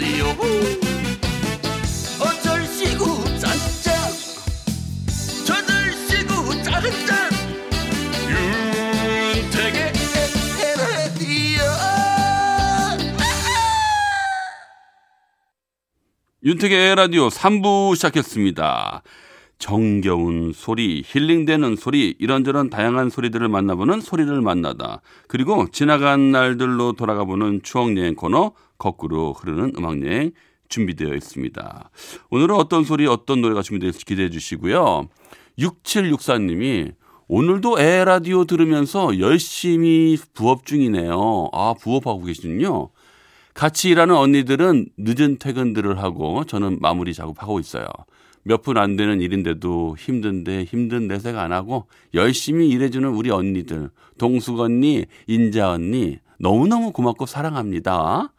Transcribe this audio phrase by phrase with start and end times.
[0.00, 0.24] 라디오
[2.20, 3.94] 어쩔 시구 짠짠.
[5.46, 7.30] 저들 시구 짠짠.
[9.36, 9.92] 윤택의
[10.56, 11.62] 에헤라디오
[16.44, 19.02] 윤택의 라디오 3부 시작했습니다.
[19.60, 25.02] 정겨운 소리, 힐링되는 소리, 이런저런 다양한 소리들을 만나보는 소리를 만나다.
[25.28, 30.32] 그리고 지나간 날들로 돌아가 보는 추억여행 코너, 거꾸로 흐르는 음악여행
[30.68, 31.90] 준비되어 있습니다.
[32.30, 35.08] 오늘은 어떤 소리, 어떤 노래가 준비되어 기대해 주시고요.
[35.58, 36.94] 6764님이
[37.28, 41.50] 오늘도 에라디오 들으면서 열심히 부업 중이네요.
[41.52, 42.88] 아, 부업하고 계시군요.
[43.52, 47.86] 같이 일하는 언니들은 늦은 퇴근들을 하고 저는 마무리 작업하고 있어요.
[48.42, 54.60] 몇 분 안 되는 일인데도 힘든데 힘든 내색 안 하고 열심히 일해주는 우리 언니들, 동숙
[54.60, 58.32] 언니, 인자 언니, 너무너무 고맙고 사랑합니다.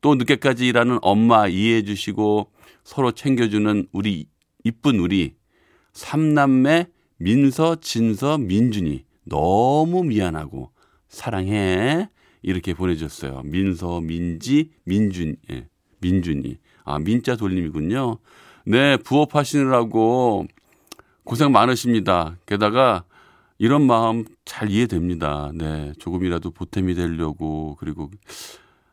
[0.00, 2.50] 또 늦게까지 일하는 엄마 이해해 주시고
[2.84, 4.26] 서로 챙겨주는 우리
[4.64, 5.34] 이쁜 우리
[5.92, 6.86] 삼남매
[7.18, 10.70] 민서, 진서, 민준이 너무 미안하고
[11.08, 12.08] 사랑해.
[12.42, 13.42] 이렇게 보내줬어요.
[13.44, 15.66] 민서, 민지, 민준, 예,
[16.00, 16.58] 민준이.
[16.84, 18.18] 아, 민자 돌림이군요.
[18.68, 20.46] 네, 부업하시느라고
[21.24, 22.36] 고생 많으십니다.
[22.46, 23.04] 게다가
[23.58, 25.50] 이런 마음 잘 이해됩니다.
[25.54, 28.10] 네, 조금이라도 보탬이 되려고 그리고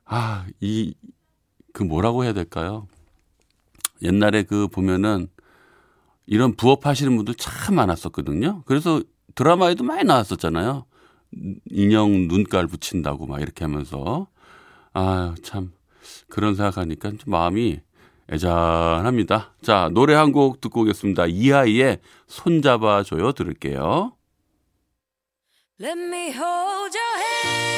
[0.05, 0.93] 아, 이
[1.75, 2.87] 그 뭐라고 해야 될까요?
[4.01, 5.27] 옛날에 그 보면은
[6.25, 8.63] 이런 부업하시는 분들 참 많았었거든요.
[8.65, 9.03] 그래서
[9.35, 10.85] 드라마에도 많이 나왔었잖아요.
[11.69, 14.27] 인형 눈깔 붙인다고 막 이렇게 하면서
[14.93, 15.73] 아 참
[16.29, 17.81] 그런 생각하니까 좀 마음이
[18.31, 19.53] 애잔합니다.
[19.61, 21.25] 자 노래 한 곡 듣고 오겠습니다.
[21.27, 24.13] 이하이의 손잡아줘요 들을게요.
[25.79, 27.74] Let me hold your hand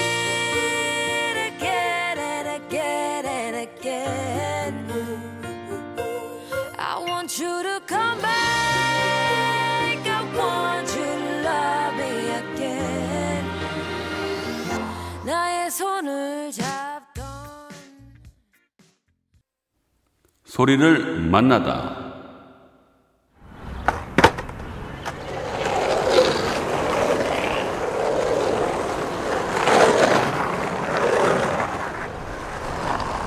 [20.57, 21.95] 소리를 만나다.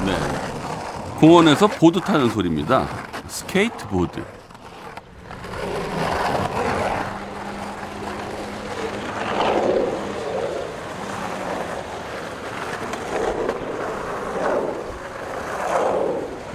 [0.04, 0.12] 네.
[1.20, 2.88] 공원에서 보드 타는 소리입니다.
[3.28, 4.39] 스케이트보드.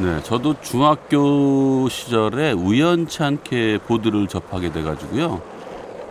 [0.06, 5.42] 네, 저도 중학교 시절에 우연치 않게 보드를 접하게 돼가지고요.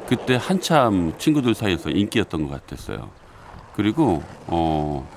[0.09, 3.10] 그때 한참 친구들 사이에서 인기였던 것 같았어요.
[3.77, 5.09] 그리고, 어,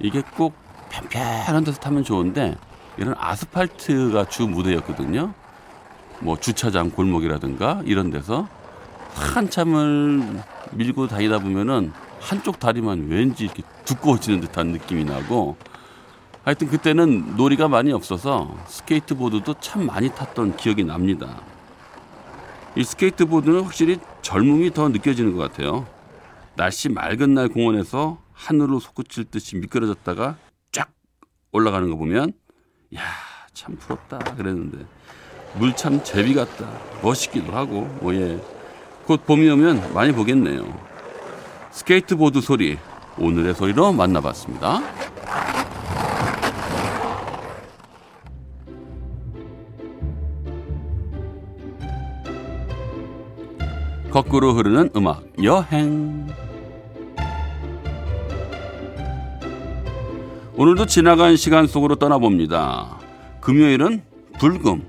[0.00, 0.54] 이게 꼭
[0.88, 2.56] 편편한 데서 타면 좋은데,
[2.96, 5.34] 이런 아스팔트가 주 무대였거든요.
[6.20, 8.48] 뭐 주차장 골목이라든가 이런 데서
[9.12, 15.58] 한참을 밀고 다니다 보면은 한쪽 다리만 왠지 이렇게 두꺼워지는 듯한 느낌이 나고
[16.46, 21.42] 하여튼 그때는 놀이가 많이 없어서 스케이트보드도 참 많이 탔던 기억이 납니다.
[22.76, 25.86] 이 스케이트보드는 확실히 젊음이 더 느껴지는 것 같아요.
[26.54, 30.36] 날씨 맑은 날 공원에서 하늘로 솟구칠 듯이 미끄러졌다가
[30.72, 30.88] 쫙
[31.52, 32.32] 올라가는 거 보면
[32.94, 33.00] 야
[33.56, 34.84] 참 부럽다 그랬는데
[35.54, 36.70] 물 찬 제비 같다
[37.02, 38.38] 멋있기도 하고 뭐예
[39.06, 40.62] 곧 봄이 오면 많이 보겠네요.
[41.70, 42.78] 스케이트보드 소리
[43.18, 44.82] 오늘의 소리로 만나봤습니다.
[54.16, 56.26] 거꾸로 흐르는 음악 여행
[60.54, 62.98] 오늘도 지나간 시간 속으로 떠나봅니다.
[63.42, 64.02] 금요일은
[64.40, 64.82] 불금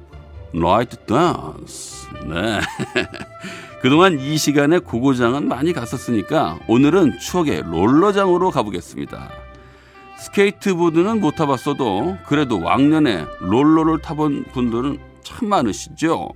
[0.53, 2.61] 나이트 댄스 네
[3.83, 9.29] 그동안 이 시간에 고고장은 많이 갔었으니까 오늘은 추억의 롤러장으로 가보겠습니다.
[10.19, 16.29] 스케이트보드는 못 타봤어도 그래도 왕년에 롤러를 타본 분들은 참 많으시죠.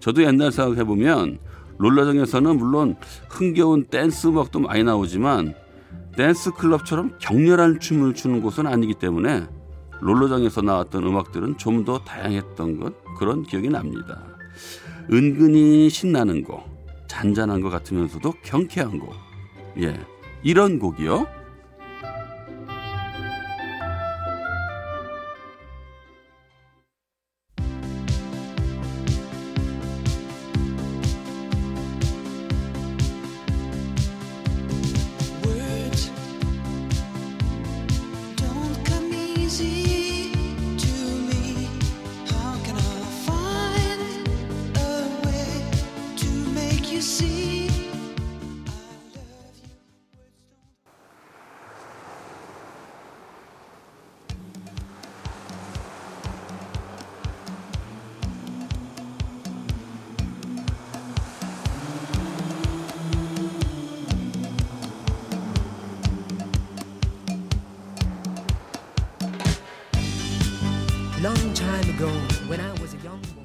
[0.00, 1.38] 저도 옛날 생각해보면
[1.78, 2.96] 롤러장에서는 물론
[3.28, 5.54] 흥겨운 댄스 음악도 많이 나오지만
[6.16, 9.46] 댄스 클럽처럼 격렬한 춤을 추는 곳은 아니기 때문에
[10.00, 14.22] 롤러장에서 나왔던 음악들은 좀 더 다양했던 것 그런 기억이 납니다.
[15.12, 16.62] 은근히 신나는 곡,
[17.08, 19.12] 잔잔한 것 같으면서도 경쾌한 곡.
[19.80, 19.98] 예,
[20.42, 21.26] 이런 곡이요.
[71.24, 72.10] long time ago
[72.50, 73.44] when I was a young boy.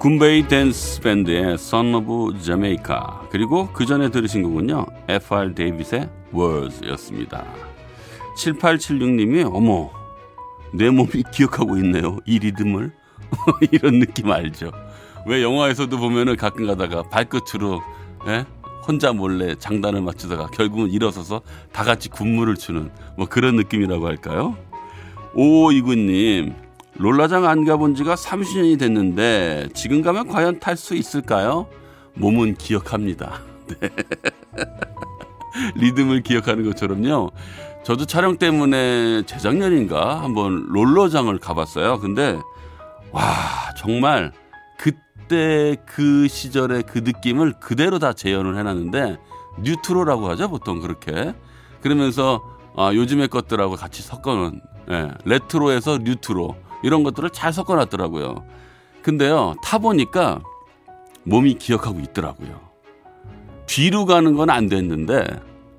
[0.00, 2.98] 굼베이 댄스 밴드의 Son of Jamaica
[3.30, 5.54] 그리고 그 전에 들으신 곡은요 F.R.
[5.54, 7.44] 데이빗의 Words였습니다.
[8.36, 9.92] 7876님이 어머
[10.72, 12.90] 내 몸이 기억하고 있네요 이 리듬을
[13.70, 14.72] 이런 느낌 알죠?
[15.26, 17.80] 왜 영화에서도 보면은 가끔 가다가 발끝으로
[18.26, 18.44] 예?
[18.86, 21.42] 혼자 몰래 장단을 맞추다가 결국은 일어서서
[21.72, 24.56] 다 같이 군무를 추는 뭐 그런 느낌이라고 할까요?
[25.34, 26.54] 오이구님
[26.96, 31.66] 롤라장 안 가본 지가 30년이 됐는데 지금 가면 과연 탈 수 있을까요?
[32.14, 33.40] 몸은 기억합니다.
[33.80, 33.88] 네.
[35.76, 37.30] 리듬을 기억하는 것처럼요.
[37.82, 41.98] 저도 촬영 때문에 재작년인가 한번 롤러장을 가봤어요.
[41.98, 42.38] 근데
[43.10, 43.22] 와
[43.76, 44.32] 정말
[45.32, 49.16] 그때 그 시절의 그 느낌을 그대로 다 재현을 해놨는데
[49.60, 51.34] 뉴트로라고 하죠 보통 그렇게
[51.80, 52.42] 그러면서
[52.76, 58.44] 아, 요즘의 것들하고 같이 섞어놓은 예, 레트로에서 뉴트로 이런 것들을 잘 섞어놨더라고요.
[59.02, 60.42] 근데요 타 보니까
[61.24, 62.60] 몸이 기억하고 있더라고요.
[63.64, 65.24] 뒤로 가는 건 안 됐는데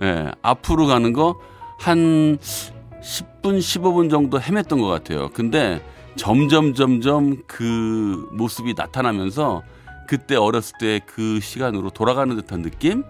[0.02, 1.36] 예, 앞으로 가는 거
[1.78, 5.30] 한 10분 15분 정도 헤맸던 것 같아요.
[5.30, 5.80] 근데
[6.16, 9.64] 점점 점점 그 모습이 나타나면서
[10.08, 13.04] 그때 어렸을 때 그 시간으로 돌아가는 듯한 느낌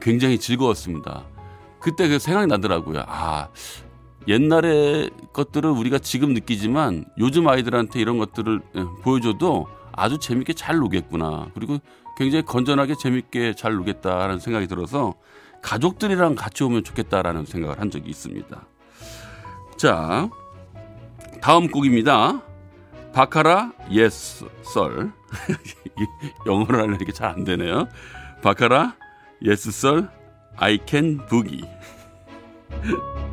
[0.00, 1.24] 굉장히 즐거웠습니다.
[1.80, 3.04] 그때 그 생각이 나더라고요.
[3.06, 3.48] 아
[4.28, 11.48] 옛날의 것들을 우리가 지금 느끼지만 요즘 아이들한테 이런 것들을 예, 보여줘도 아주 재밌게 잘 노겠구나.
[11.54, 11.78] 그리고
[12.16, 15.14] 굉장히 건전하게 재밌게 잘 노겠다라는 생각이 들어서
[15.62, 18.66] 가족들이랑 같이 오면 좋겠다라는 생각을 한 적이 있습니다.
[19.76, 20.28] 자,
[21.42, 22.40] 다음 곡입니다.
[23.12, 25.12] 바카라 예스 썰
[26.46, 27.88] 영어를 하려니까 잘 안 되네요.
[28.42, 28.94] 바카라
[29.42, 30.08] 예스 썰
[30.56, 31.64] I can boogie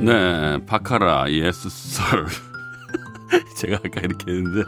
[0.00, 2.26] 네, 바카라 Sir.
[3.56, 4.62] 제가 아까 이렇게 했는데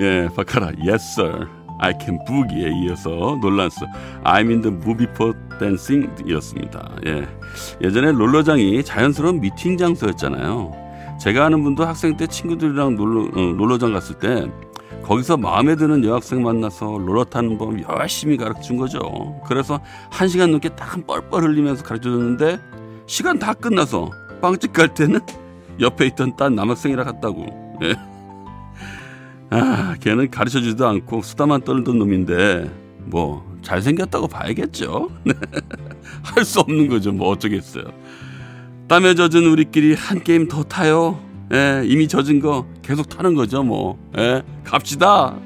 [0.00, 1.48] 예, 바카라 Yes Sir.
[1.82, 3.86] I can boogie에 이어서 놀란스
[4.22, 6.96] I'm in the mood for dancing 이었습니다.
[7.06, 7.26] 예.
[7.82, 10.72] 예전에 롤러장이 자연스러운 미팅 장소였잖아요.
[11.18, 14.50] 제가 아는 분도 학생 때 친구들이랑 놀러, 어, 롤러장 갔을 때
[15.02, 19.40] 거기서 마음에 드는 여학생 만나서 롤러 타는 법 열심히 가르쳐 준 거죠.
[19.46, 22.58] 그래서 한 시간 넘게 딱 뻘뻘 흘리면서 가르쳐 줬는데
[23.06, 24.10] 시간 다 끝나서
[24.40, 25.20] 빵집 갈 때는
[25.80, 27.78] 옆에 있던 딴 남학생이라 같다고.
[27.82, 27.94] 예.
[29.50, 35.10] 아, 걔는 가르쳐 주지도 않고 수다만 떨던 놈인데 뭐 잘생겼다고 봐야겠죠.
[36.22, 37.12] 할 수 없는 거죠.
[37.12, 37.84] 뭐 어쩌겠어요.
[38.88, 41.18] 땀에 젖은 우리끼리 한 게임 더 타요.
[41.52, 43.62] 예, 이미 젖은 거 계속 타는 거죠.
[43.62, 43.98] 뭐.
[44.18, 45.36] 예, 갑시다.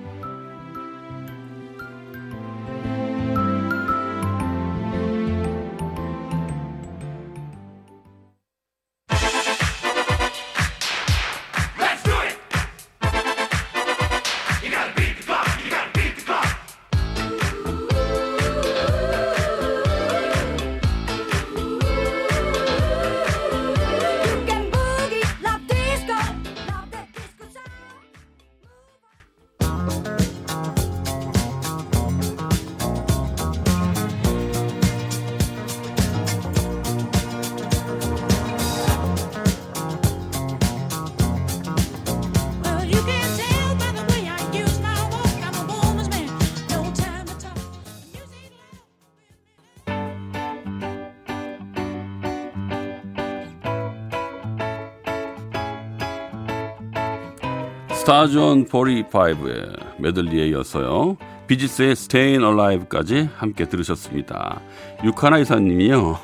[58.05, 61.17] 스타존 45의 메들리에 이어서요.
[61.47, 64.61] 비지스의 Stayin' Alive까지 함께 들으셨습니다.
[65.03, 66.19] 육하나 이사님이요.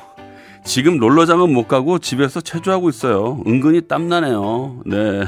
[0.63, 3.41] 지금 롤러장은 못 가고 집에서 체조하고 있어요.
[3.47, 4.83] 은근히 땀나네요.
[4.85, 5.23] 네.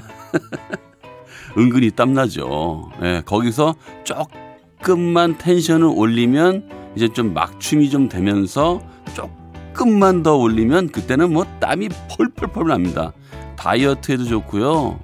[1.58, 2.92] 은근히 땀나죠.
[3.02, 8.80] 네, 거기서 조금만 텐션을 올리면 이제 좀 막춤이 좀 되면서
[9.16, 13.12] 조금만 더 올리면 그때는 뭐 땀이 펄펄펄 납니다.
[13.56, 15.00] 다이어트에도 좋고요.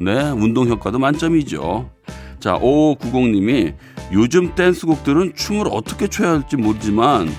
[0.00, 1.90] 네, 운동 효과도 만점이죠.
[2.40, 3.74] 자, 5590님이
[4.12, 7.30] 요즘 댄스곡들은 춤을 어떻게 춰야 할지 모르지만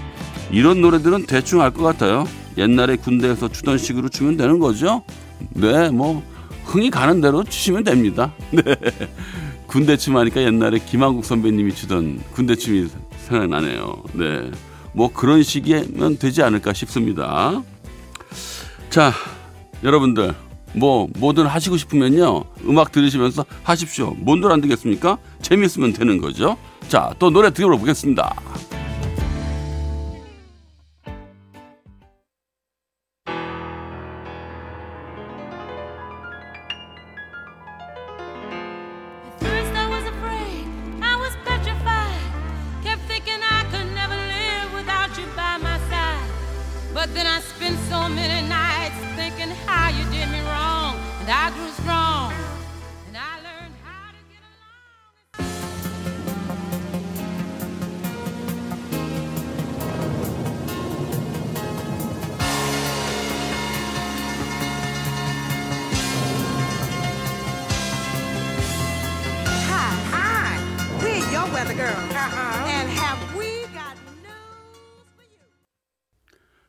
[0.52, 2.26] 이런 노래들은 대충 알 것 같아요.
[2.58, 5.04] 옛날에 군대에서 추던 식으로 추면 되는 거죠?
[5.50, 6.24] 네, 뭐
[6.66, 8.34] 흥이 가는 대로 추시면 됩니다.
[8.52, 8.64] 네.
[9.68, 12.88] 군대춤 하니까 옛날에 김한국 선배님이 추던 군대춤이
[13.28, 14.04] 생각나네요.
[14.14, 14.50] 네.
[14.94, 17.62] 뭐 그런 식이면 되지 않을까 싶습니다.
[18.90, 19.12] 자,
[19.84, 20.34] 여러분들
[20.76, 24.14] 뭐 뭐든 하시고 싶으면요 음악 들으시면서 하십시오.
[24.18, 25.18] 뭔들 안 되겠습니까?
[25.42, 26.58] 재미있으면 되는 거죠.
[26.88, 28.75] 자, 또 노래 들어보겠습니다.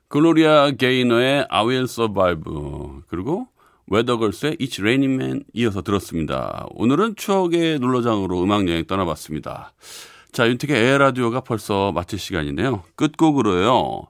[0.08, 2.42] 글로리아 게이너의 I Will Survive
[3.08, 3.48] 그리고
[3.88, 6.66] 웨더걸스의 It's Raining Men 이어서 들었습니다.
[6.70, 9.72] 오늘은 추억의 롤러장으로 음악여행 떠나봤습니다.
[10.32, 12.82] 자, 윤택의 에헤라디오가 벌써 마칠 시간인데요.
[12.94, 14.06] 끝곡으로요.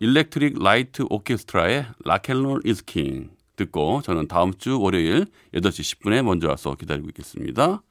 [0.00, 6.22] 일렉트릭 라이트 오케스트라의 Rock and Roll Is King 듣고 저는 다음 주 월요일 8시 10분에
[6.22, 7.82] 먼저 와서 기다리고 있겠습니다.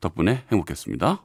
[0.00, 1.24] 덕분에 행복했습니다.